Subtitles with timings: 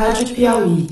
[0.00, 0.88] Rádio Piauí.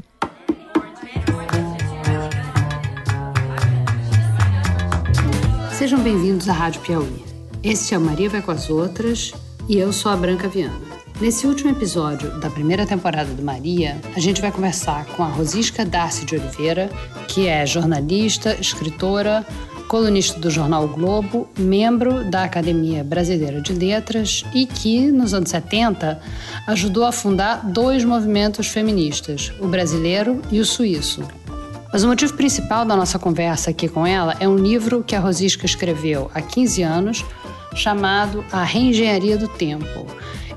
[5.73, 7.25] Sejam bem-vindos à Rádio Piauí.
[7.65, 9.32] Este é o Maria Vai com as Outras
[9.66, 10.79] e eu sou a Branca Viana.
[11.22, 15.86] Nesse último episódio da primeira temporada do Maria, a gente vai conversar com a Rosisca
[15.86, 16.90] Darcy de Oliveira,
[17.29, 19.43] que é jornalista, escritora,
[19.89, 25.48] colunista do jornal o Globo, membro da Academia Brasileira de Letras e que, nos anos
[25.48, 26.21] 70,
[26.66, 31.26] ajudou a fundar dois movimentos feministas, o brasileiro e o suíço.
[31.90, 35.21] Mas o motivo principal da nossa conversa aqui com ela é um livro que a
[35.21, 37.25] Rosisca escreveu há 15 anos,
[37.75, 40.07] chamado A Reengenharia do Tempo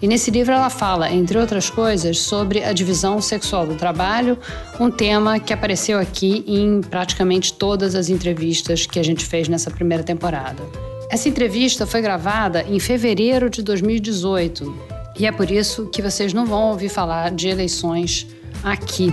[0.01, 4.37] e nesse livro ela fala, entre outras coisas, sobre a divisão sexual do trabalho,
[4.79, 9.69] um tema que apareceu aqui em praticamente todas as entrevistas que a gente fez nessa
[9.69, 10.63] primeira temporada.
[11.09, 16.45] Essa entrevista foi gravada em fevereiro de 2018 e é por isso que vocês não
[16.45, 18.25] vão ouvir falar de eleições
[18.63, 19.11] aqui.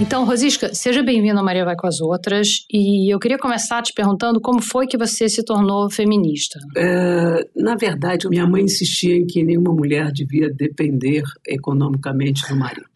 [0.00, 2.64] Então, Rosisca, seja bem-vinda ao Maria Vai com as Outras.
[2.72, 6.58] E eu queria começar te perguntando como foi que você se tornou feminista.
[6.74, 12.88] É, na verdade, minha mãe insistia em que nenhuma mulher devia depender economicamente do marido.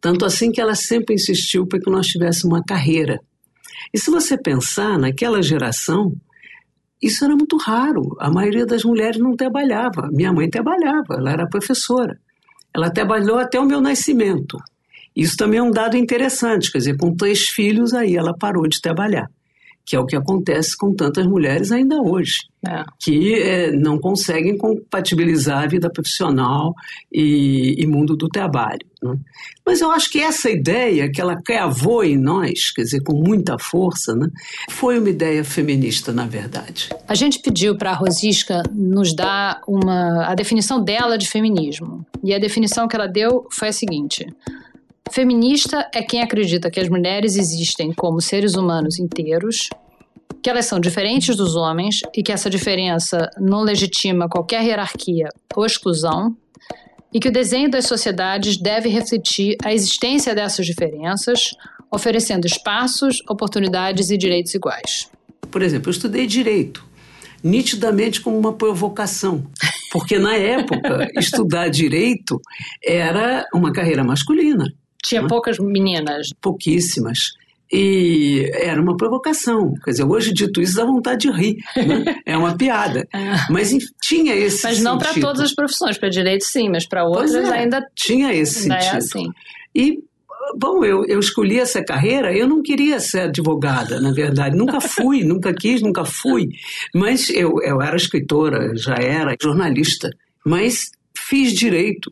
[0.00, 3.18] Tanto assim que ela sempre insistiu para que nós tivéssemos uma carreira.
[3.92, 6.12] E se você pensar, naquela geração,
[7.02, 8.16] isso era muito raro.
[8.20, 10.08] A maioria das mulheres não trabalhava.
[10.12, 12.16] Minha mãe trabalhava, ela era professora.
[12.72, 14.56] Ela trabalhou até o meu nascimento.
[15.18, 18.80] Isso também é um dado interessante, quer dizer, com três filhos aí ela parou de
[18.80, 19.28] trabalhar,
[19.84, 22.84] que é o que acontece com tantas mulheres ainda hoje, é.
[23.00, 26.72] que é, não conseguem compatibilizar a vida profissional
[27.12, 28.86] e, e mundo do trabalho.
[29.02, 29.16] Né?
[29.66, 33.58] Mas eu acho que essa ideia que ela cravou em nós, quer dizer, com muita
[33.58, 34.28] força, né,
[34.70, 36.90] foi uma ideia feminista, na verdade.
[37.08, 42.06] A gente pediu para a Rosisca nos dar uma, a definição dela de feminismo.
[42.22, 44.24] E a definição que ela deu foi a seguinte:
[45.10, 49.68] Feminista é quem acredita que as mulheres existem como seres humanos inteiros,
[50.42, 55.64] que elas são diferentes dos homens e que essa diferença não legitima qualquer hierarquia ou
[55.64, 56.36] exclusão,
[57.12, 61.54] e que o desenho das sociedades deve refletir a existência dessas diferenças,
[61.90, 65.10] oferecendo espaços, oportunidades e direitos iguais.
[65.50, 66.84] Por exemplo, eu estudei direito,
[67.42, 69.50] nitidamente como uma provocação,
[69.90, 72.38] porque na época estudar direito
[72.84, 74.66] era uma carreira masculina.
[75.04, 76.28] Tinha poucas meninas.
[76.40, 77.18] Pouquíssimas.
[77.70, 79.74] E era uma provocação.
[79.84, 81.56] Quer dizer, hoje dito isso dá vontade de rir.
[81.76, 82.16] Né?
[82.24, 83.06] É uma piada.
[83.18, 83.36] É.
[83.50, 83.70] Mas
[84.02, 87.58] tinha esse Mas não para todas as profissões, para direito sim, mas para outras é,
[87.58, 87.84] ainda.
[87.94, 88.94] Tinha esse ainda é sentido.
[88.94, 89.32] É assim.
[89.74, 89.98] E
[90.56, 94.56] bom, eu, eu escolhi essa carreira, eu não queria ser advogada, na verdade.
[94.56, 96.48] Nunca fui, nunca quis, nunca fui.
[96.94, 100.10] Mas eu, eu era escritora, já era jornalista.
[100.44, 102.10] Mas fiz direito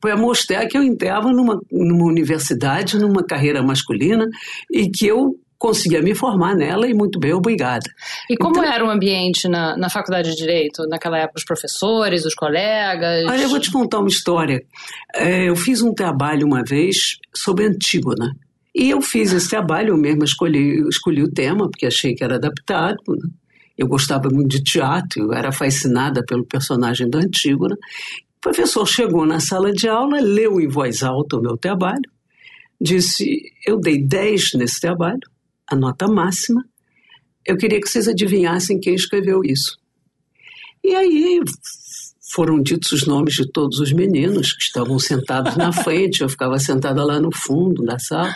[0.00, 4.26] para mostrar que eu entrava numa, numa universidade, numa carreira masculina
[4.70, 7.84] e que eu conseguia me formar nela e muito bem, obrigada.
[8.30, 12.24] E como então, era o ambiente na, na faculdade de Direito, naquela época, os professores,
[12.24, 13.26] os colegas?
[13.28, 14.62] Olha, eu vou te contar uma história.
[15.14, 18.34] É, eu fiz um trabalho uma vez sobre Antígona.
[18.74, 22.36] E eu fiz esse trabalho, eu mesma escolhi, escolhi o tema, porque achei que era
[22.36, 22.96] adaptado.
[23.08, 23.28] Né?
[23.76, 27.76] Eu gostava muito de teatro, eu era fascinada pelo personagem da Antígona.
[28.40, 32.10] O professor chegou na sala de aula, leu em voz alta o meu trabalho,
[32.80, 35.20] disse: Eu dei 10 nesse trabalho,
[35.66, 36.64] a nota máxima.
[37.46, 39.78] Eu queria que vocês adivinhassem quem escreveu isso.
[40.82, 41.40] E aí
[42.32, 46.58] foram ditos os nomes de todos os meninos que estavam sentados na frente, eu ficava
[46.58, 48.34] sentada lá no fundo da sala.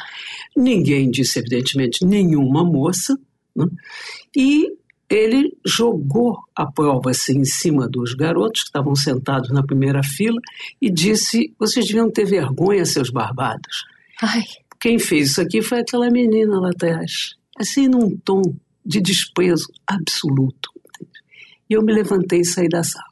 [0.55, 3.19] Ninguém disse, evidentemente, nenhuma moça.
[3.57, 3.67] Né?
[4.37, 4.67] E
[5.09, 10.41] ele jogou a prova assim, em cima dos garotos que estavam sentados na primeira fila
[10.81, 13.85] e disse: Vocês deviam ter vergonha, seus barbados.
[14.23, 14.43] Ai.
[14.81, 18.43] Quem fez isso aqui foi aquela menina lá atrás, assim, num tom
[18.85, 20.71] de desprezo absoluto.
[21.69, 23.07] E eu me levantei e saí da sala.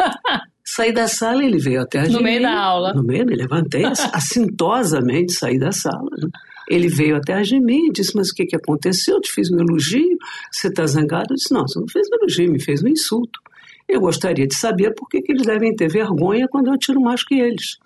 [0.64, 2.94] saí da sala, ele veio até a No meio da aula.
[2.94, 6.08] No meio, me levantei, assintosamente saí da sala.
[6.16, 6.28] Né?
[6.70, 9.16] Ele veio até a mim e disse: Mas o que, que aconteceu?
[9.16, 10.16] Eu te fiz um elogio,
[10.52, 11.32] você está zangado?
[11.32, 13.40] Eu disse: Não, você não fez um elogio, me fez um insulto.
[13.88, 17.24] Eu gostaria de saber por que, que eles devem ter vergonha quando eu tiro mais
[17.24, 17.76] que eles.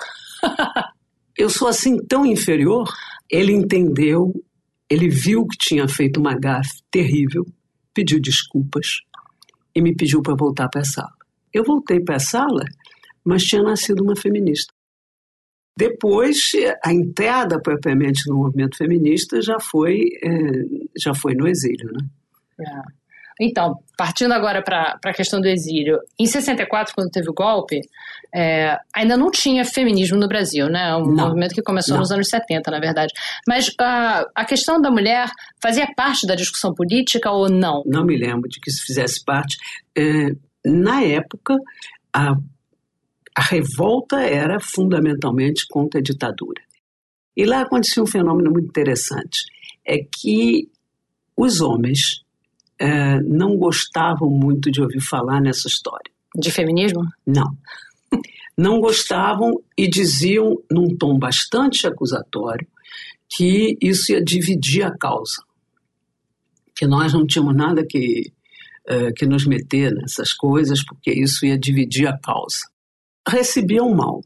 [1.35, 2.87] eu sou assim tão inferior.
[3.31, 4.35] Ele entendeu,
[4.91, 7.47] ele viu que tinha feito uma gafe terrível,
[7.95, 8.99] pediu desculpas
[9.75, 11.15] e me pediu para voltar para a sala.
[11.55, 12.65] Eu voltei para a sala,
[13.25, 14.74] mas tinha nascido uma feminista.
[15.77, 16.37] Depois,
[16.85, 20.31] a entrada propriamente no movimento feminista já foi, é,
[20.97, 22.07] já foi no exílio, né?
[22.61, 23.05] É.
[23.41, 27.81] Então, partindo agora para a questão do exílio, em 64, quando teve o golpe,
[28.33, 30.95] é, ainda não tinha feminismo no Brasil, né?
[30.97, 32.01] Um não, movimento que começou não.
[32.01, 33.13] nos anos 70, na verdade.
[33.47, 35.29] Mas uh, a questão da mulher
[35.61, 37.83] fazia parte da discussão política ou não?
[37.87, 39.57] Não me lembro de que isso fizesse parte.
[39.97, 40.31] É,
[40.65, 41.57] na época,
[42.13, 42.37] a,
[43.37, 46.63] a revolta era fundamentalmente contra a ditadura.
[47.37, 49.41] E lá acontecia um fenômeno muito interessante:
[49.85, 50.69] é que
[51.37, 52.23] os homens
[52.79, 56.13] é, não gostavam muito de ouvir falar nessa história.
[56.37, 57.03] De feminismo?
[57.27, 57.57] Não.
[58.57, 62.67] Não gostavam e diziam, num tom bastante acusatório,
[63.29, 65.43] que isso ia dividir a causa.
[66.77, 68.33] Que nós não tínhamos nada que,
[68.89, 72.61] uh, que nos meter nessas coisas, porque isso ia dividir a causa.
[73.27, 74.21] Recebiam mal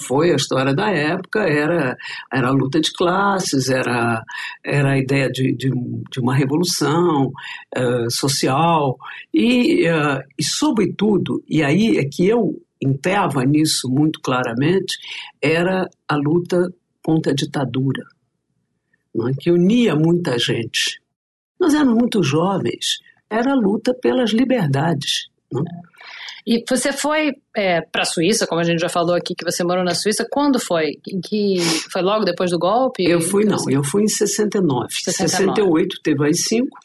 [0.00, 1.96] foi a história da época, era,
[2.32, 4.22] era a luta de classes, era,
[4.64, 7.30] era a ideia de, de, de uma revolução
[7.76, 8.96] uh, social
[9.32, 14.98] e, uh, e, sobretudo, e aí é que eu entrava nisso muito claramente,
[15.40, 16.72] era a luta
[17.04, 18.02] contra a ditadura,
[19.14, 19.32] é?
[19.38, 21.00] que unia muita gente.
[21.60, 22.98] Nós éramos muito jovens,
[23.30, 25.30] era a luta pelas liberdades.
[26.46, 29.62] E você foi é, para a Suíça, como a gente já falou aqui, que você
[29.62, 30.26] morou na Suíça.
[30.28, 30.98] Quando foi?
[31.08, 31.58] Em que
[31.90, 33.04] foi logo depois do golpe?
[33.04, 34.88] Eu fui não, eu fui em 69.
[34.90, 35.28] 69.
[35.28, 36.78] 68 teve as cinco.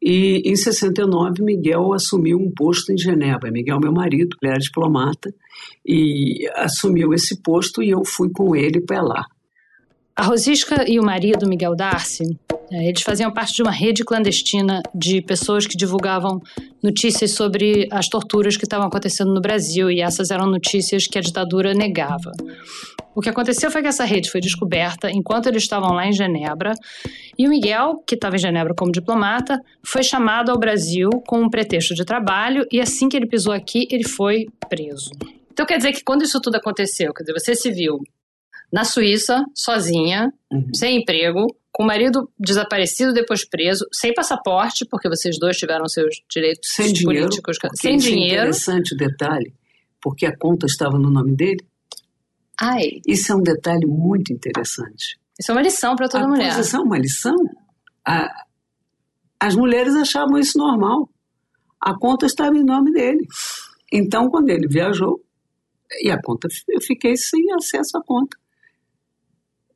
[0.00, 3.50] E em 69 Miguel assumiu um posto em Genebra.
[3.50, 5.32] Miguel, meu marido, ele era diplomata
[5.86, 9.26] e assumiu esse posto e eu fui com ele para lá.
[10.18, 12.24] A Rosisca e o marido, Miguel Darcy,
[12.72, 16.40] é, eles faziam parte de uma rede clandestina de pessoas que divulgavam
[16.82, 21.20] notícias sobre as torturas que estavam acontecendo no Brasil, e essas eram notícias que a
[21.20, 22.32] ditadura negava.
[23.14, 26.74] O que aconteceu foi que essa rede foi descoberta enquanto eles estavam lá em Genebra,
[27.38, 31.48] e o Miguel, que estava em Genebra como diplomata, foi chamado ao Brasil com um
[31.48, 35.12] pretexto de trabalho, e assim que ele pisou aqui, ele foi preso.
[35.52, 38.00] Então quer dizer que quando isso tudo aconteceu, quer dizer, você se viu
[38.72, 40.74] na Suíça, sozinha, uhum.
[40.74, 46.22] sem emprego, com o marido desaparecido, depois preso, sem passaporte, porque vocês dois tiveram seus
[46.28, 47.56] direitos sem políticos.
[47.56, 48.34] Dinheiro, sem dinheiro.
[48.34, 49.54] É interessante o detalhe,
[50.00, 51.64] porque a conta estava no nome dele.
[52.60, 53.00] Ai.
[53.06, 55.18] Isso é um detalhe muito interessante.
[55.38, 56.58] Isso é uma lição para toda a mulher.
[56.58, 57.36] Isso é uma lição.
[58.04, 58.28] A,
[59.38, 61.08] as mulheres achavam isso normal.
[61.80, 63.24] A conta estava em nome dele.
[63.92, 65.22] Então, quando ele viajou,
[66.02, 68.36] e a conta, eu fiquei sem acesso à conta.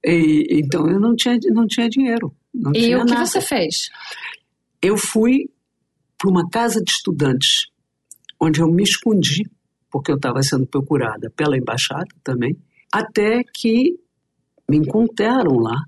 [0.05, 2.35] E, então eu não tinha, não tinha dinheiro.
[2.53, 3.27] Não e tinha o que nada.
[3.27, 3.89] você fez?
[4.81, 5.49] Eu fui
[6.19, 7.67] para uma casa de estudantes,
[8.41, 9.49] onde eu me escondi,
[9.91, 12.57] porque eu estava sendo procurada pela embaixada também,
[12.93, 13.99] até que
[14.69, 15.83] me encontraram lá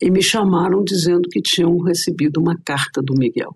[0.00, 3.54] e me chamaram dizendo que tinham recebido uma carta do Miguel.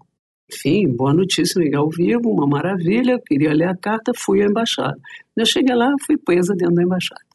[0.52, 4.98] Enfim, boa notícia, Miguel vivo, uma maravilha, queria ler a carta, fui à embaixada.
[5.36, 7.31] Eu cheguei lá, fui presa dentro da embaixada.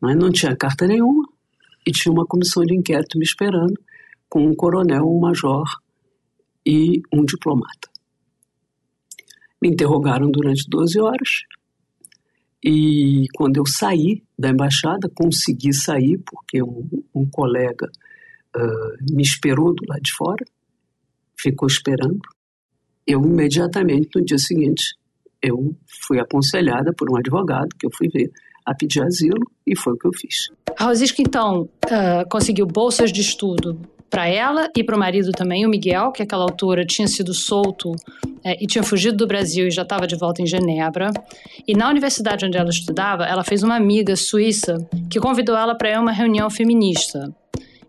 [0.00, 1.28] Mas não tinha carta nenhuma
[1.86, 3.74] e tinha uma comissão de inquérito me esperando
[4.28, 5.64] com um coronel, um major
[6.64, 7.88] e um diplomata.
[9.62, 11.28] Me interrogaram durante 12 horas
[12.62, 17.90] e quando eu saí da embaixada, consegui sair porque um, um colega
[18.56, 20.44] uh, me esperou do lado de fora,
[21.38, 22.20] ficou esperando.
[23.06, 24.94] Eu imediatamente, no dia seguinte,
[25.42, 25.74] eu
[26.06, 28.30] fui aconselhada por um advogado que eu fui ver
[28.66, 30.48] a pedir asilo e foi o que eu fiz.
[30.78, 35.64] A Rosisca, então, uh, conseguiu bolsas de estudo para ela e para o marido também,
[35.64, 37.92] o Miguel, que àquela altura tinha sido solto
[38.44, 41.10] é, e tinha fugido do Brasil e já estava de volta em Genebra.
[41.66, 44.76] E na universidade onde ela estudava, ela fez uma amiga suíça
[45.08, 47.32] que convidou ela para ir a uma reunião feminista.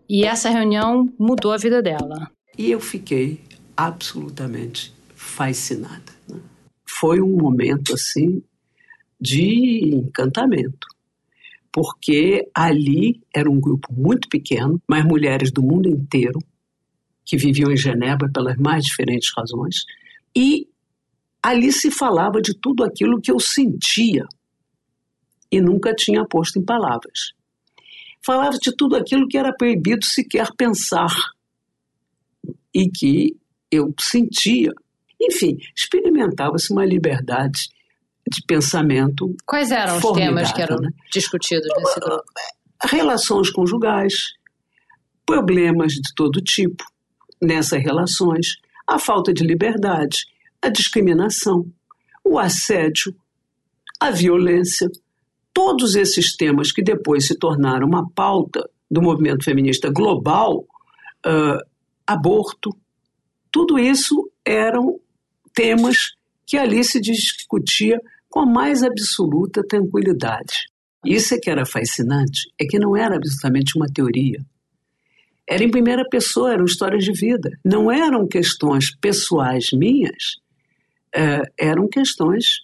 [0.08, 2.30] E essa reunião mudou a vida dela.
[2.58, 3.42] E eu fiquei
[3.76, 6.12] absolutamente fascinada.
[6.30, 6.40] Né?
[6.86, 8.44] Foi um momento assim
[9.22, 10.88] de encantamento,
[11.72, 16.40] porque ali era um grupo muito pequeno, mas mulheres do mundo inteiro
[17.24, 19.86] que viviam em Genebra pelas mais diferentes razões,
[20.36, 20.68] e
[21.42, 24.26] ali se falava de tudo aquilo que eu sentia
[25.52, 27.34] e nunca tinha posto em palavras.
[28.26, 31.14] Falava de tudo aquilo que era proibido sequer pensar
[32.74, 33.36] e que
[33.70, 34.72] eu sentia.
[35.20, 37.70] Enfim, experimentava-se uma liberdade
[38.32, 39.36] de pensamento.
[39.46, 40.90] Quais eram os temas que eram né?
[41.12, 42.24] discutidos nesse grupo?
[42.84, 44.14] Relações conjugais,
[45.26, 46.84] problemas de todo tipo
[47.42, 48.56] nessas relações,
[48.88, 50.26] a falta de liberdade,
[50.62, 51.66] a discriminação,
[52.24, 53.16] o assédio,
[54.00, 54.90] a violência,
[55.54, 60.66] todos esses temas que depois se tornaram uma pauta do movimento feminista global,
[61.26, 61.72] uh,
[62.06, 62.70] aborto,
[63.52, 65.00] Tudo isso eram
[65.54, 66.14] temas
[66.46, 68.00] que ali se discutia
[68.32, 70.66] com a mais absoluta tranquilidade.
[71.06, 74.44] Isso é que era fascinante, é que não era absolutamente uma teoria.
[75.48, 77.52] Era em primeira pessoa, eram histórias de vida.
[77.64, 80.38] Não eram questões pessoais minhas,
[81.14, 82.62] é, eram questões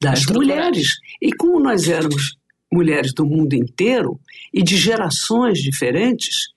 [0.00, 0.98] das mulheres.
[1.20, 2.36] E como nós éramos
[2.72, 4.20] mulheres do mundo inteiro
[4.54, 6.48] e de gerações diferentes,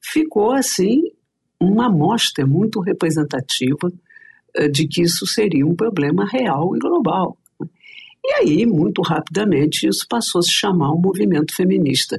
[0.00, 1.02] ficou assim
[1.58, 3.90] uma amostra muito representativa
[4.54, 7.38] eh, de que isso seria um problema real e global.
[8.26, 12.18] E aí, muito rapidamente, isso passou a se chamar um movimento feminista.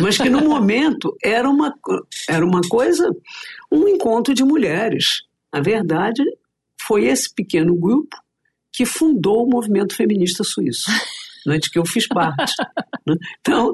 [0.00, 1.72] Mas que no momento era uma,
[2.28, 3.08] era uma coisa,
[3.70, 5.22] um encontro de mulheres.
[5.52, 6.22] Na verdade,
[6.82, 8.16] foi esse pequeno grupo
[8.72, 10.90] que fundou o movimento feminista suíço
[11.46, 12.52] né, de que eu fiz parte.
[13.06, 13.14] né?
[13.40, 13.72] Então,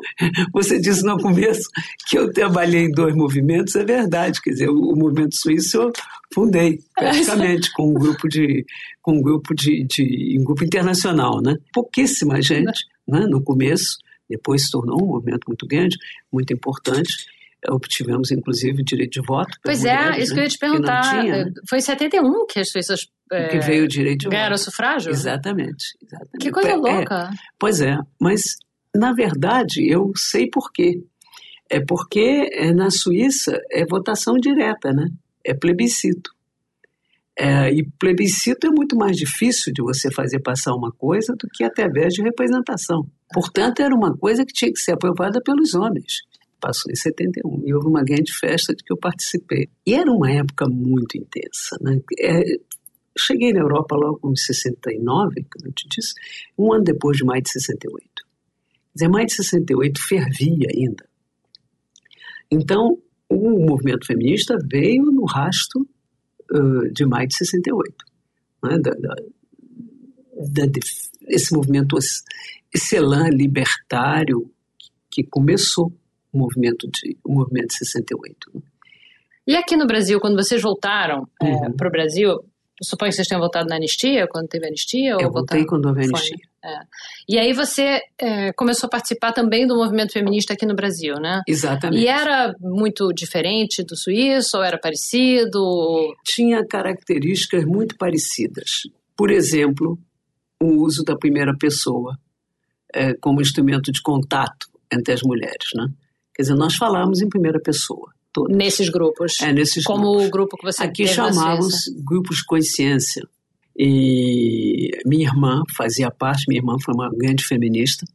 [0.52, 1.68] você disse no começo
[2.06, 5.92] que eu trabalhei em dois movimentos, é verdade, quer dizer, o, movimento suíço eu
[6.32, 8.64] fundei, praticamente, com um grupo de,
[9.00, 11.56] com um grupo de, de um grupo internacional, né?
[11.72, 13.98] Pouquíssima gente, né, no começo,
[14.28, 15.96] depois se tornou um movimento muito grande,
[16.32, 17.12] muito importante,
[17.68, 19.56] obtivemos inclusive direito de voto.
[19.62, 20.34] Pois é, mulheres, isso né?
[20.34, 21.00] que eu ia te perguntar.
[21.02, 21.52] Tinha, né?
[21.68, 24.64] Foi em 71 que as suíças é, que veio o direito de ganharam voto.
[24.64, 25.10] sufrágio?
[25.10, 26.38] Exatamente, exatamente.
[26.40, 27.30] Que coisa é, louca.
[27.32, 28.42] É, pois é, mas
[28.94, 31.02] na verdade eu sei por quê.
[31.70, 35.08] É porque é, na Suíça é votação direta, né?
[35.44, 36.30] É plebiscito.
[37.38, 41.64] É, e plebiscito é muito mais difícil de você fazer passar uma coisa do que
[41.64, 43.06] através de representação.
[43.32, 46.22] Portanto, era uma coisa que tinha que ser aprovada pelos homens
[46.62, 49.68] passou em 71 e houve uma grande festa de que eu participei.
[49.84, 51.76] E era uma época muito intensa.
[51.80, 52.00] Né?
[52.20, 52.40] É,
[53.18, 56.14] cheguei na Europa logo em 69, como eu te disse,
[56.56, 58.04] um ano depois de maio de 68.
[58.04, 61.04] Quer dizer, maio de 68 fervia ainda.
[62.48, 62.96] Então,
[63.34, 65.86] o movimento feminista veio no rasto
[66.50, 67.94] uh, de maio de 68.
[68.64, 68.78] Né?
[68.78, 69.14] Da, da,
[70.66, 70.80] da,
[71.28, 71.96] esse movimento,
[72.72, 74.50] esse elan libertário
[75.10, 75.92] que começou
[76.32, 78.36] o movimento de, o movimento de 68.
[78.54, 78.62] Né?
[79.46, 81.64] E aqui no Brasil, quando vocês voltaram é, uhum.
[81.66, 82.38] é, para o Brasil,
[82.82, 85.16] suponho que vocês tenham votado na anistia, quando teve anistia?
[85.18, 86.36] Eu ou votei quando houve anistia.
[86.64, 86.78] É.
[87.28, 91.42] E aí você é, começou a participar também do movimento feminista aqui no Brasil, né?
[91.48, 92.02] Exatamente.
[92.02, 96.14] E era muito diferente do suíço, ou era parecido?
[96.24, 98.82] Tinha características muito parecidas.
[99.16, 99.98] Por exemplo,
[100.60, 102.16] o uso da primeira pessoa
[102.94, 105.88] é, como instrumento de contato entre as mulheres, né?
[106.34, 108.12] Quer dizer, nós falamos em primeira pessoa.
[108.32, 108.56] Todas.
[108.56, 109.40] Nesses grupos?
[109.40, 110.26] É, nesses Como grupos.
[110.26, 113.28] o grupo que você Aqui chamávamos grupos de consciência.
[113.76, 118.06] E minha irmã fazia parte, minha irmã foi uma grande feminista,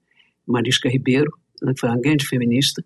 [0.46, 2.84] Marisca Ribeiro, né, foi uma grande feminista,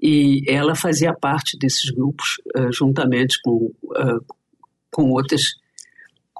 [0.00, 4.24] e ela fazia parte desses grupos uh, juntamente com, uh,
[4.90, 5.54] com outras,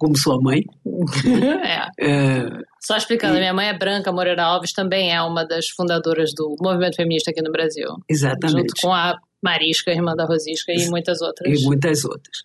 [0.00, 0.62] como sua mãe.
[1.62, 1.88] é.
[2.00, 2.48] é.
[2.80, 3.40] Só explicando, e...
[3.40, 7.42] minha mãe é Branca Moreira Alves, também é uma das fundadoras do movimento feminista aqui
[7.42, 7.88] no Brasil.
[8.08, 8.70] Exatamente.
[8.70, 11.60] Junto com a Marisca, irmã da Rosisca, e muitas outras.
[11.60, 12.38] E muitas outras.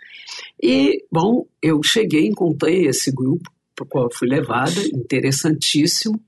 [0.62, 6.20] E, bom, eu cheguei, encontrei esse grupo para o qual fui levada, interessantíssimo,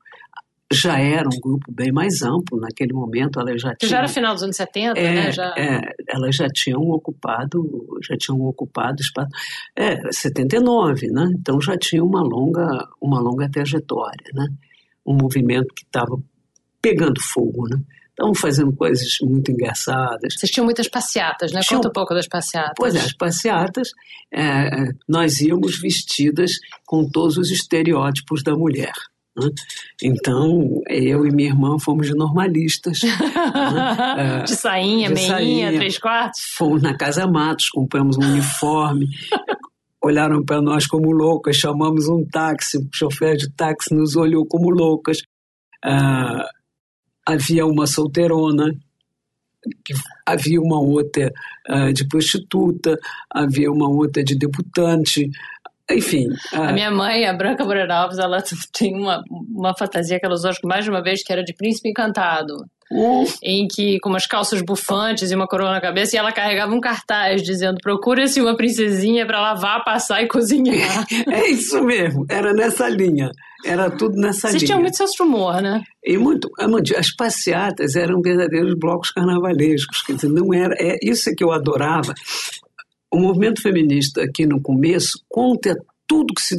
[0.72, 3.40] já era um grupo bem mais amplo naquele momento.
[3.40, 5.32] Ela já tinha, já era final dos anos 70, é, né?
[5.32, 5.54] Já...
[5.58, 9.30] É, elas já tinham ocupado, já tinham ocupado espaço.
[9.76, 11.30] É, 79, né?
[11.40, 12.68] Então já tinha uma longa,
[13.02, 14.48] uma longa trajetória, né?
[15.06, 16.18] Um movimento que estava
[16.82, 17.80] pegando fogo, né?
[18.10, 20.34] Estavam fazendo coisas muito engraçadas.
[20.34, 21.62] Vocês tinham muitas passeatas, né?
[21.62, 21.80] Tinham...
[21.80, 22.74] Conta um pouco das passeatas.
[22.76, 23.92] Pois é, as passeatas,
[24.34, 26.54] é, nós íamos vestidas
[26.86, 28.94] com todos os estereótipos da mulher.
[29.38, 29.50] Né?
[30.04, 33.00] Então, eu e minha irmã fomos normalistas.
[33.04, 34.44] né?
[34.46, 35.74] de sainha, de meinha, sainha.
[35.74, 36.42] três quartos?
[36.56, 39.08] Fomos na Casa Matos, compramos um uniforme.
[40.02, 44.70] olharam para nós como loucas, chamamos um táxi, o chofer de táxi nos olhou como
[44.70, 45.20] loucas.
[45.86, 46.44] Uh,
[47.26, 48.74] havia uma solteirona,
[50.26, 51.32] havia uma outra
[51.70, 52.98] uh, de prostituta,
[53.30, 55.30] havia uma outra de debutante,
[55.92, 56.28] enfim.
[56.54, 56.70] A...
[56.70, 58.44] a minha mãe, a Branca Moreira Alves, ela
[58.78, 61.90] tem uma, uma fantasia que ela usou mais de uma vez, que era de príncipe
[61.90, 62.66] encantado.
[62.90, 63.26] Uh.
[63.44, 66.80] Em que, com umas calças bufantes e uma coroa na cabeça, e ela carregava um
[66.80, 71.06] cartaz dizendo: procura-se uma princesinha para lavar, passar e cozinhar.
[71.30, 73.30] é isso mesmo, era nessa linha.
[73.66, 74.60] Era tudo nessa Vocês linha.
[74.60, 75.82] Vocês tinham muito senso humor, né?
[76.02, 76.50] E muito.
[76.60, 80.04] É as passeatas eram verdadeiros blocos carnavalescos.
[80.04, 80.74] Quer dizer, não era.
[80.80, 82.14] É isso que eu adorava
[83.12, 85.76] o movimento feminista aqui no começo conta
[86.08, 86.56] tudo que se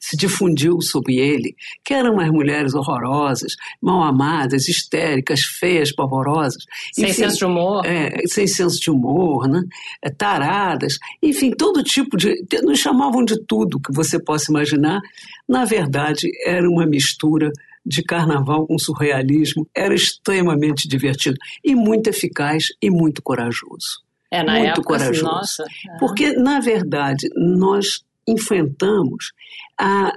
[0.00, 6.64] se difundiu sobre ele, que eram umas mulheres horrorosas, mal amadas, histéricas, feias, pavorosas.
[6.92, 7.86] Sem enfim, senso de humor.
[7.86, 9.62] É, sem senso de humor, né?
[10.02, 12.34] É, taradas, enfim, todo tipo de.
[12.62, 15.00] Nos chamavam de tudo que você possa imaginar.
[15.48, 17.50] Na verdade, era uma mistura
[17.84, 19.66] de carnaval com surrealismo.
[19.74, 24.04] Era extremamente divertido e muito eficaz e muito corajoso.
[24.34, 25.24] É, na muito época, assim, corajoso.
[25.24, 25.64] nossa.
[25.64, 25.98] É.
[25.98, 29.32] Porque, na verdade, nós enfrentamos
[29.78, 30.12] a,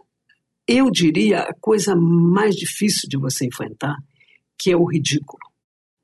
[0.67, 3.95] eu diria, a coisa mais difícil de você enfrentar,
[4.57, 5.43] que é o ridículo.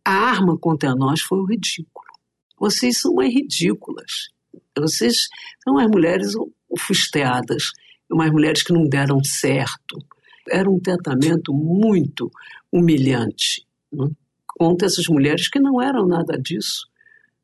[0.05, 2.05] A arma contra nós foi o ridículo.
[2.59, 4.29] Vocês são umas ridículas.
[4.77, 5.27] Vocês
[5.63, 6.33] são as mulheres
[6.77, 7.71] frustradas,
[8.11, 9.97] umas mulheres que não deram certo.
[10.49, 12.29] Era um tratamento muito
[12.71, 14.07] humilhante né?
[14.45, 16.92] contra essas mulheres que não eram nada disso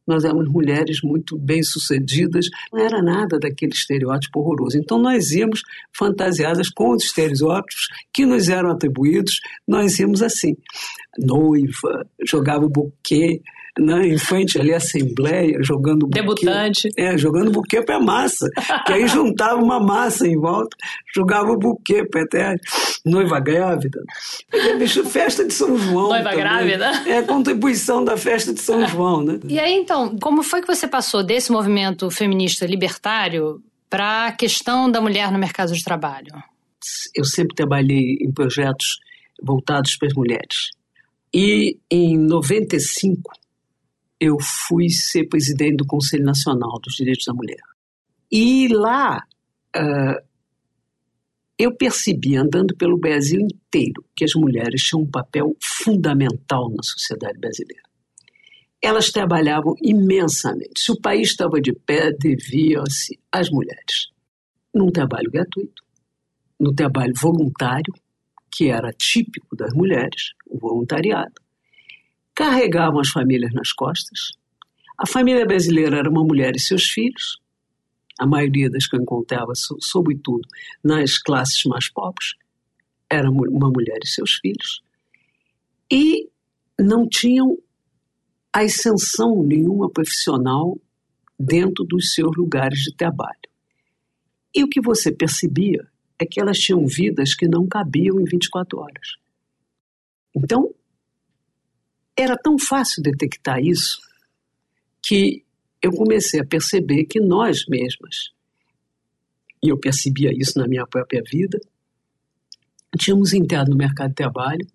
[0.09, 4.77] nós éramos mulheres muito bem-sucedidas, não era nada daquele estereótipo horroroso.
[4.77, 5.61] Então nós íamos
[5.95, 10.55] fantasiadas com os estereótipos que nos eram atribuídos, nós íamos assim,
[11.19, 13.41] noiva, jogava o buquê,
[13.79, 16.21] né, em frente ali Assembleia, jogando buquê.
[16.21, 16.89] Debutante.
[16.97, 18.47] É, jogando buquê para massa,
[18.85, 20.75] que aí juntava uma massa em volta,
[21.15, 22.55] jogava o buquê para até
[23.05, 23.99] noiva grávida.
[25.09, 26.09] Festa de São João.
[26.09, 26.39] Noiva também.
[26.39, 26.85] grávida?
[27.07, 29.39] É a contribuição da festa de São João, né?
[29.47, 34.89] E aí, então, como foi que você passou desse movimento feminista libertário para a questão
[34.89, 36.31] da mulher no mercado de trabalho?
[37.15, 38.99] Eu sempre trabalhei em projetos
[39.41, 40.71] voltados para as mulheres.
[41.33, 43.31] E em 95,
[44.19, 47.61] eu fui ser presidente do Conselho Nacional dos Direitos da Mulher.
[48.31, 49.23] E lá
[49.75, 50.29] uh,
[51.57, 57.37] eu percebi, andando pelo Brasil inteiro, que as mulheres tinham um papel fundamental na sociedade
[57.37, 57.83] brasileira.
[58.81, 60.79] Elas trabalhavam imensamente.
[60.79, 64.07] Se o país estava de pé, devia-se às mulheres.
[64.73, 65.83] Num trabalho gratuito,
[66.57, 67.93] no trabalho voluntário,
[68.49, 71.33] que era típico das mulheres, o voluntariado,
[72.39, 74.31] carregavam as famílias nas costas.
[74.97, 77.37] A família brasileira era uma mulher e seus filhos,
[78.17, 80.47] a maioria das que eu encontrava, sobretudo
[80.81, 82.35] nas classes mais pobres,
[83.09, 84.81] era uma mulher e seus filhos.
[85.91, 86.29] E
[86.79, 87.57] não tinham
[88.53, 90.79] ascensão nenhuma profissional
[91.37, 93.35] dentro dos seus lugares de trabalho.
[94.55, 95.85] E o que você percebia
[96.17, 99.17] é que elas tinham vidas que não cabiam em 24 horas.
[100.33, 100.73] Então,
[102.21, 103.99] era tão fácil detectar isso
[105.01, 105.43] que
[105.81, 108.31] eu comecei a perceber que nós mesmas,
[109.63, 111.59] e eu percebia isso na minha própria vida,
[112.97, 114.67] tínhamos entrado no mercado de trabalho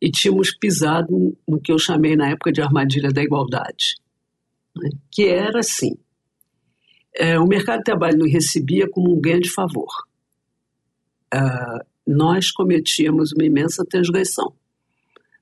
[0.00, 3.96] e tínhamos pisado no que eu chamei na época de armadilha da igualdade,
[4.74, 4.90] né?
[5.10, 5.96] que era assim:
[7.14, 9.90] é, o mercado de trabalho nos recebia como um grande favor.
[11.34, 14.54] Uh, nós cometíamos uma imensa transgressão.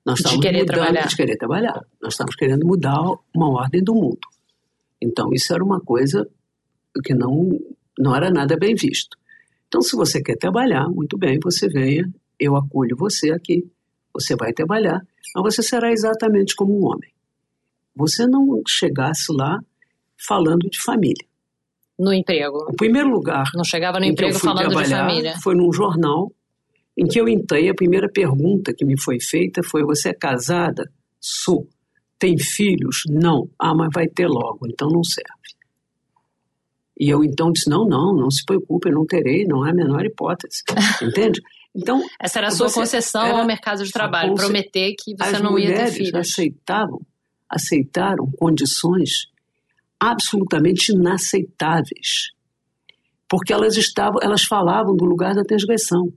[0.05, 1.07] Nós de querer mudando, trabalhar.
[1.07, 1.81] De querer trabalhar.
[2.01, 2.99] Nós estamos querendo mudar
[3.35, 4.19] uma ordem do mundo.
[5.01, 6.27] Então, isso era uma coisa
[7.03, 7.49] que não,
[7.97, 9.17] não era nada bem visto.
[9.67, 12.09] Então, se você quer trabalhar, muito bem, você venha,
[12.39, 13.65] eu acolho você aqui,
[14.13, 15.01] você vai trabalhar,
[15.33, 17.09] mas você será exatamente como um homem.
[17.95, 19.59] Você não chegasse lá
[20.17, 21.25] falando de família.
[21.97, 22.57] No emprego.
[22.69, 23.45] O primeiro lugar.
[23.53, 25.35] Não chegava no emprego falando de família.
[25.41, 26.31] Foi num jornal
[27.01, 30.83] em que eu entrei, a primeira pergunta que me foi feita foi: Você é casada?
[31.19, 31.67] Sou.
[32.19, 33.01] Tem filhos?
[33.09, 33.49] Não.
[33.57, 35.31] Ah, mas vai ter logo, então não serve.
[36.99, 39.73] E eu então disse: Não, não, não se preocupe, eu não terei, não é a
[39.73, 40.61] menor hipótese.
[41.01, 41.41] Entende?
[41.75, 45.73] Então, Essa era a sua concessão ao mercado de trabalho, prometer que você não ia
[45.73, 46.13] ter filhos.
[46.13, 47.01] aceitavam,
[47.49, 49.31] aceitaram condições
[49.99, 52.29] absolutamente inaceitáveis.
[53.27, 56.13] Porque elas estavam, elas falavam do lugar da transgressão.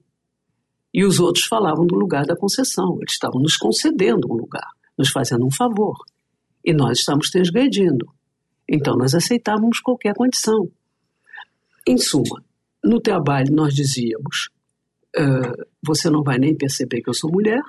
[0.95, 2.97] E os outros falavam do lugar da concessão.
[3.01, 5.97] Eles estavam nos concedendo um lugar, nos fazendo um favor.
[6.65, 8.07] E nós estamos transgredindo.
[8.69, 10.71] Então nós aceitávamos qualquer condição.
[11.85, 12.43] Em suma,
[12.83, 14.51] no trabalho nós dizíamos:
[15.19, 17.61] uh, você não vai nem perceber que eu sou mulher.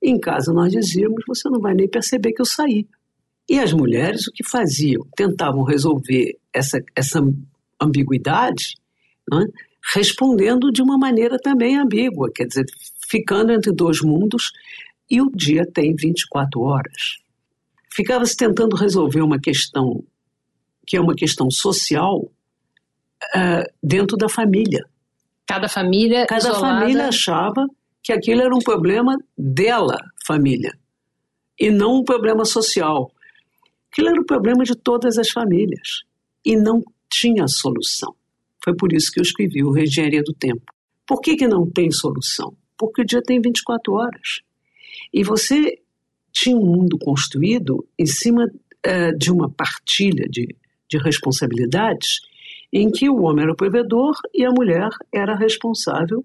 [0.00, 2.86] Em casa nós dizíamos: você não vai nem perceber que eu saí.
[3.48, 5.04] E as mulheres o que faziam?
[5.16, 7.20] Tentavam resolver essa, essa
[7.80, 8.74] ambiguidade
[9.30, 9.46] né,
[9.94, 12.66] respondendo de uma maneira também ambígua, quer dizer,
[13.08, 14.50] ficando entre dois mundos
[15.08, 17.18] e o dia tem 24 horas.
[17.92, 20.02] Ficava-se tentando resolver uma questão
[20.86, 24.84] que é uma questão social uh, dentro da família.
[25.46, 26.80] Cada família Cada isolada...
[26.80, 27.66] família achava
[28.02, 30.76] que aquilo era um problema dela, família,
[31.58, 33.10] e não um problema social.
[33.90, 36.02] Aquilo era um problema de todas as famílias
[36.44, 38.14] e não tinha solução.
[38.66, 40.72] Foi por isso que eu escrevi o Reengenharia do Tempo.
[41.06, 42.52] Por que, que não tem solução?
[42.76, 44.40] Porque o dia tem 24 horas.
[45.14, 45.78] E você
[46.32, 50.48] tinha um mundo construído em cima uh, de uma partilha de,
[50.90, 52.22] de responsabilidades
[52.72, 56.24] em que o homem era o provedor e a mulher era responsável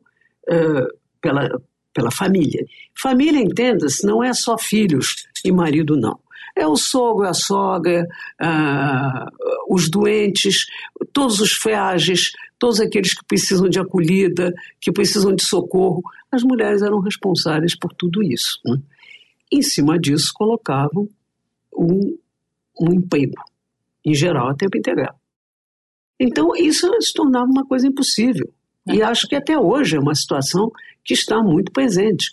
[0.49, 1.62] uh, pela,
[1.93, 2.65] pela família.
[2.99, 6.19] Família, entenda-se, não é só filhos e marido, não.
[6.56, 8.08] É o sogro, a sogra,
[8.42, 10.66] uh, os doentes,
[11.14, 16.02] todos os frágeis, todos aqueles que precisam de acolhida, que precisam de socorro.
[16.32, 18.60] As mulheres eram responsáveis por tudo isso.
[18.66, 18.78] Né?
[19.52, 21.08] Em cima disso, colocavam
[21.74, 22.18] um,
[22.80, 23.44] um emprego,
[24.06, 25.16] em geral, a tempo integral.
[26.20, 28.48] Então, isso se tornava uma coisa impossível.
[28.88, 29.04] E é.
[29.04, 30.72] acho que até hoje é uma situação
[31.04, 32.32] que está muito presente.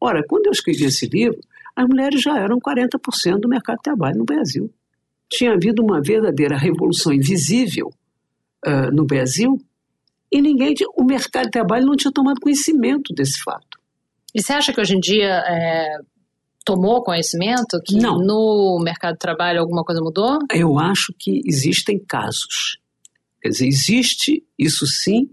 [0.00, 1.40] Ora, quando eu escrevi esse livro,
[1.76, 4.70] as mulheres já eram 40% do mercado de trabalho no Brasil.
[5.28, 7.90] Tinha havido uma verdadeira revolução invisível
[8.66, 9.58] uh, no Brasil
[10.34, 13.78] e ninguém, o mercado de trabalho não tinha tomado conhecimento desse fato.
[14.34, 15.98] E você acha que hoje em dia é,
[16.64, 18.18] tomou conhecimento que não.
[18.18, 20.40] no mercado de trabalho alguma coisa mudou?
[20.52, 22.78] Eu acho que existem casos.
[23.40, 25.30] Quer dizer, existe, isso sim,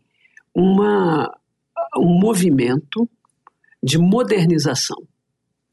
[0.54, 1.34] uma,
[1.97, 3.10] um movimento
[3.82, 5.01] de modernização.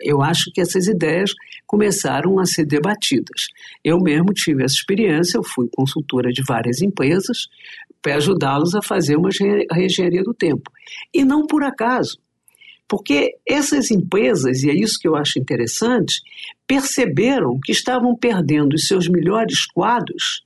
[0.00, 1.32] Eu acho que essas ideias
[1.66, 3.46] começaram a ser debatidas.
[3.84, 7.48] Eu mesmo tive essa experiência, eu fui consultora de várias empresas
[8.00, 9.30] para ajudá-los a fazer uma
[9.70, 10.70] reengenharia do tempo.
[11.12, 12.18] E não por acaso.
[12.88, 16.22] Porque essas empresas, e é isso que eu acho interessante,
[16.66, 20.42] perceberam que estavam perdendo os seus melhores quadros,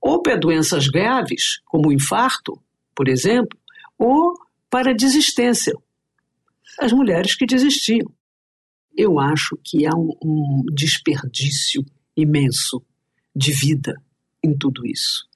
[0.00, 2.60] ou para doenças graves, como o infarto,
[2.94, 3.58] por exemplo,
[3.98, 4.34] ou
[4.70, 5.74] para desistência.
[6.78, 8.12] As mulheres que desistiam.
[8.96, 11.84] Eu acho que há um, um desperdício
[12.16, 12.82] imenso
[13.34, 13.94] de vida
[14.42, 15.28] em tudo isso.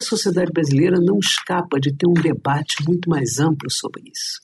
[0.00, 4.40] A sociedade brasileira não escapa de ter um debate muito mais amplo sobre isso.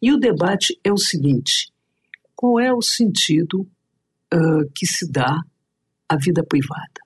[0.00, 1.72] E o debate é o seguinte:
[2.34, 3.60] qual é o sentido
[4.34, 5.40] uh, que se dá
[6.08, 7.00] à vida privada?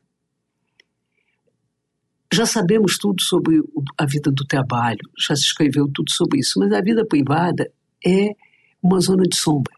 [2.33, 3.63] Já sabemos tudo sobre
[3.97, 7.71] a vida do trabalho, já se escreveu tudo sobre isso, mas a vida privada
[8.05, 8.31] é
[8.83, 9.76] uma zona de sombra.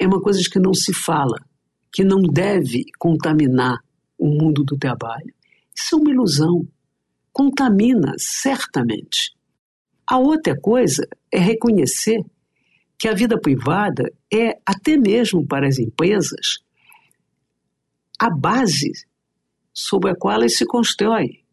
[0.00, 1.36] É uma coisa de que não se fala,
[1.92, 3.76] que não deve contaminar
[4.18, 5.34] o mundo do trabalho.
[5.76, 6.66] Isso é uma ilusão.
[7.30, 9.36] Contamina, certamente.
[10.06, 12.24] A outra coisa é reconhecer
[12.98, 16.58] que a vida privada é, até mesmo para as empresas,
[18.18, 18.90] a base
[19.72, 21.44] sobre a qual elas se constroem.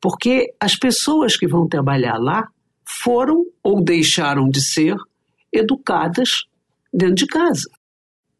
[0.00, 2.46] Porque as pessoas que vão trabalhar lá
[2.84, 4.94] foram ou deixaram de ser
[5.52, 6.46] educadas
[6.92, 7.68] dentro de casa.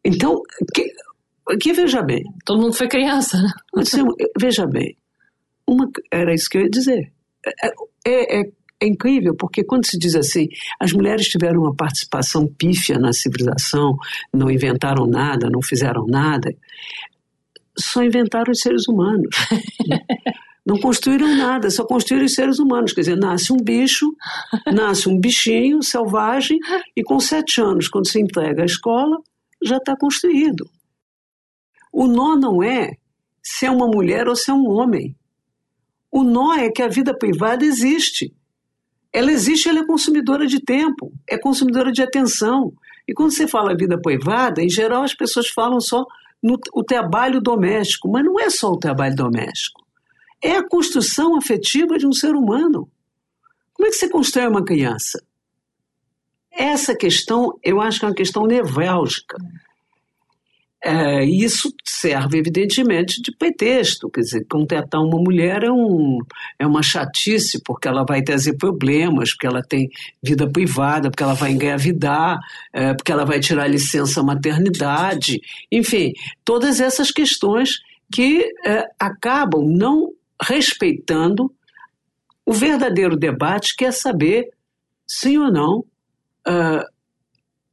[0.03, 0.41] Então,
[0.73, 0.91] que,
[1.59, 2.23] que veja bem.
[2.45, 3.37] Todo mundo foi criança.
[3.41, 3.49] Né?
[3.81, 4.03] Assim,
[4.39, 4.97] veja bem.
[5.67, 7.11] Uma, era isso que eu ia dizer.
[7.45, 7.67] É,
[8.05, 10.47] é, é é incrível, porque quando se diz assim,
[10.79, 13.97] as mulheres tiveram uma participação pífia na civilização,
[14.31, 16.55] não inventaram nada, não fizeram nada,
[17.77, 19.35] só inventaram os seres humanos.
[20.67, 22.91] não construíram nada, só construíram os seres humanos.
[22.91, 24.13] Quer dizer, nasce um bicho,
[24.73, 26.59] nasce um bichinho selvagem,
[26.95, 29.17] e com sete anos, quando se entrega à escola,
[29.63, 30.69] já está construído.
[31.91, 32.91] O nó não é
[33.41, 35.15] se é uma mulher ou se é um homem.
[36.11, 38.33] O nó é que a vida privada existe
[39.17, 42.71] ela existe, ela é consumidora de tempo, é consumidora de atenção.
[43.07, 46.05] E quando você fala vida privada, em geral as pessoas falam só
[46.43, 49.81] no o trabalho doméstico, mas não é só o trabalho doméstico.
[50.41, 52.89] É a construção afetiva de um ser humano.
[53.73, 55.23] Como é que você constrói uma criança?
[56.51, 59.37] Essa questão, eu acho que é uma questão nevrálgica.
[60.83, 64.09] É, isso serve, evidentemente, de pretexto.
[64.09, 66.19] Quer dizer, contratar uma mulher é, um,
[66.57, 69.89] é uma chatice, porque ela vai trazer problemas, porque ela tem
[70.23, 72.39] vida privada, porque ela vai engravidar,
[72.73, 75.41] é, porque ela vai tirar licença maternidade.
[75.71, 76.13] Enfim,
[76.45, 77.79] todas essas questões
[78.11, 81.53] que é, acabam não respeitando
[82.45, 84.49] o verdadeiro debate, que é saber,
[85.05, 85.85] sim ou não,
[86.47, 86.85] é,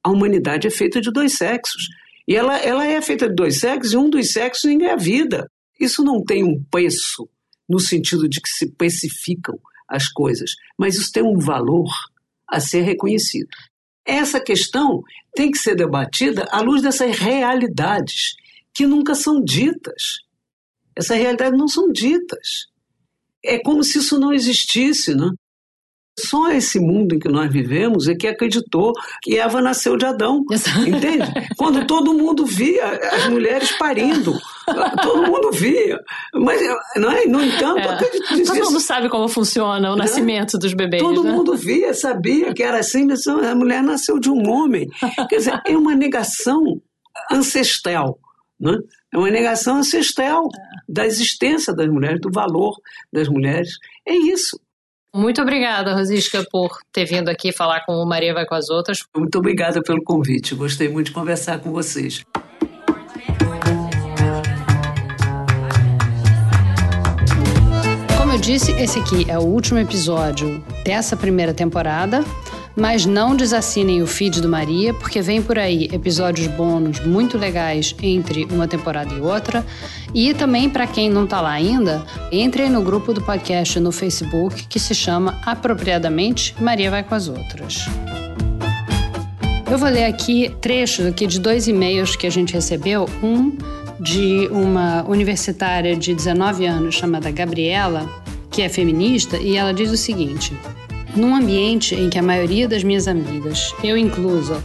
[0.03, 1.89] a humanidade é feita de dois sexos.
[2.27, 5.51] E ela, ela é feita de dois sexos e um dos sexos engravida.
[5.79, 7.29] Isso não tem um preço
[7.69, 11.89] no sentido de que se especificam as coisas, mas isso tem um valor
[12.49, 13.49] a ser reconhecido.
[14.05, 15.03] Essa questão
[15.35, 18.35] tem que ser debatida à luz dessas realidades
[18.73, 20.21] que nunca são ditas.
[20.97, 22.67] Essas realidades não são ditas.
[23.45, 25.31] É como se isso não existisse, né?
[26.19, 30.45] Só esse mundo em que nós vivemos é que acreditou que Eva nasceu de Adão.
[30.87, 31.27] Entende?
[31.57, 34.33] Quando todo mundo via as mulheres parindo.
[35.03, 35.99] Todo mundo via.
[36.33, 36.61] Mas,
[36.97, 37.27] não é?
[37.27, 38.45] no entanto, é.
[38.45, 39.99] todo mundo sabe como funciona o é?
[39.99, 41.03] nascimento dos bebês.
[41.03, 41.33] Todo né?
[41.33, 44.89] mundo via, sabia que era assim, mas a mulher nasceu de um homem.
[45.29, 46.63] Quer dizer, é uma negação
[47.31, 48.19] ancestral.
[48.61, 48.79] Né?
[49.13, 50.49] É uma negação ancestral
[50.95, 52.77] da existência das mulheres, do valor
[53.13, 53.79] das mulheres.
[54.07, 54.59] É isso.
[55.15, 58.99] Muito obrigada, Rosisca, por ter vindo aqui falar com o Maria Vai com as Outras.
[59.17, 60.55] Muito obrigada pelo convite.
[60.55, 62.25] Gostei muito de conversar com vocês.
[68.19, 72.25] Como eu disse, esse aqui é o último episódio dessa primeira temporada.
[72.77, 77.95] Mas não desassinem o feed do Maria, porque vem por aí episódios bônus muito legais
[78.03, 79.65] entre uma temporada e outra.
[80.13, 84.67] E também, para quem não está lá ainda, entre no grupo do podcast no Facebook
[84.67, 87.87] que se chama apropriadamente Maria Vai com as Outras.
[89.71, 93.09] Eu vou ler aqui trechos aqui de dois e-mails que a gente recebeu.
[93.23, 93.57] Um
[94.01, 98.09] de uma universitária de 19 anos chamada Gabriela,
[98.51, 100.53] que é feminista, e ela diz o seguinte:
[101.17, 104.63] num ambiente em que a maioria das minhas amigas, eu inclusa,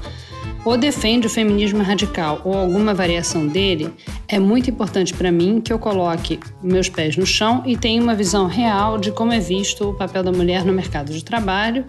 [0.66, 3.90] ou defende o feminismo radical ou alguma variação dele,
[4.28, 8.14] é muito importante para mim que eu coloque meus pés no chão e tenha uma
[8.14, 11.86] visão real de como é visto o papel da mulher no mercado de trabalho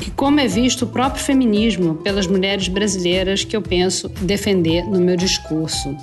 [0.00, 5.00] e como é visto o próprio feminismo pelas mulheres brasileiras que eu penso defender no
[5.00, 5.96] meu discurso.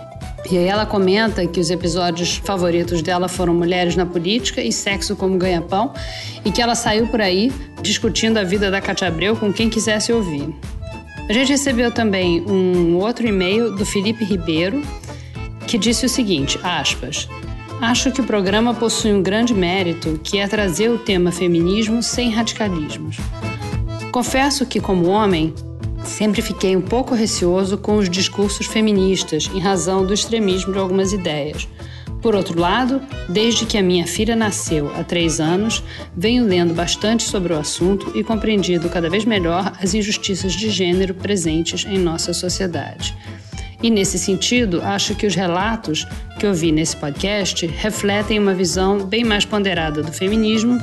[0.51, 5.15] E aí ela comenta que os episódios favoritos dela foram Mulheres na Política e Sexo
[5.15, 5.93] como Ganha-Pão,
[6.43, 7.51] e que ela saiu por aí
[7.81, 10.53] discutindo a vida da Cátia Abreu com quem quisesse ouvir.
[11.29, 14.81] A gente recebeu também um outro e-mail do Felipe Ribeiro,
[15.65, 17.29] que disse o seguinte, aspas,
[17.83, 22.31] Acho que o programa possui um grande mérito, que é trazer o tema feminismo sem
[22.31, 23.17] radicalismos.
[24.09, 25.53] Confesso que, como homem,
[26.03, 31.13] Sempre fiquei um pouco receoso com os discursos feministas, em razão do extremismo de algumas
[31.13, 31.67] ideias.
[32.21, 35.83] Por outro lado, desde que a minha filha nasceu há três anos,
[36.15, 41.13] venho lendo bastante sobre o assunto e compreendido cada vez melhor as injustiças de gênero
[41.13, 43.13] presentes em nossa sociedade.
[43.81, 46.07] E nesse sentido, acho que os relatos
[46.39, 50.79] que ouvi nesse podcast refletem uma visão bem mais ponderada do feminismo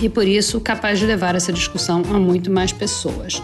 [0.00, 3.42] e, por isso, capaz de levar essa discussão a muito mais pessoas.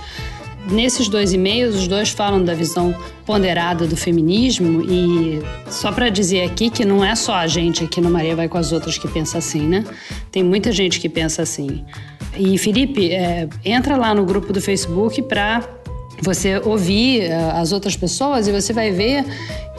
[0.71, 2.95] Nesses dois e-mails, os dois falam da visão
[3.27, 8.01] ponderada do feminismo e só para dizer aqui que não é só a gente aqui
[8.01, 9.85] no Maria Vai com as Outras que pensa assim, né?
[10.33, 11.85] Tem muita gente que pensa assim.
[12.37, 15.63] E Felipe, é, entra lá no grupo do Facebook para
[16.23, 19.25] você ouvir é, as outras pessoas e você vai ver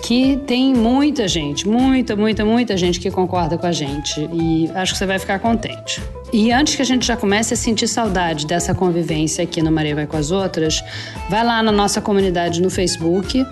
[0.01, 4.93] que tem muita gente, muita, muita, muita gente que concorda com a gente e acho
[4.93, 6.01] que você vai ficar contente.
[6.33, 9.95] E antes que a gente já comece a sentir saudade dessa convivência aqui no Maria
[9.95, 10.83] Vai com as Outras,
[11.29, 13.45] vai lá na nossa comunidade no Facebook,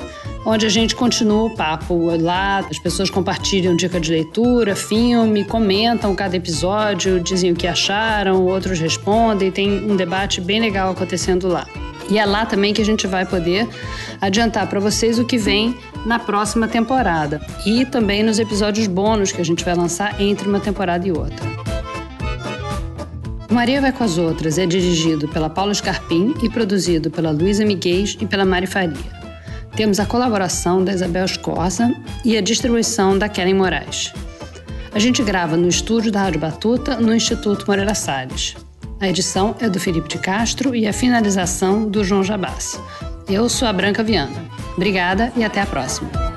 [0.45, 2.15] onde a gente continua o papo.
[2.17, 8.45] Lá as pessoas compartilham dica de leitura, filme, comentam cada episódio, dizem o que acharam,
[8.45, 11.65] outros respondem, tem um debate bem legal acontecendo lá.
[12.09, 13.67] E é lá também que a gente vai poder
[14.19, 19.41] adiantar para vocês o que vem na próxima temporada e também nos episódios bônus que
[19.41, 21.53] a gente vai lançar entre uma temporada e outra.
[23.49, 28.05] Maria Vai com as Outras é dirigido pela Paula Scarpim e produzido pela Luísa Miguel
[28.19, 29.23] e pela Mari Faria.
[29.75, 31.93] Temos a colaboração da Isabel Escorza
[32.25, 34.11] e a distribuição da Kellen Moraes.
[34.91, 38.55] A gente grava no estúdio da Rádio Batuta, no Instituto Moreira Salles.
[39.03, 42.79] A edição é do Felipe de Castro e a finalização do João Jabás.
[43.27, 44.45] Eu sou a Branca Viana.
[44.77, 46.32] Obrigada e até a próxima.